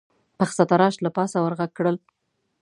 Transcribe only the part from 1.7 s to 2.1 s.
کړل: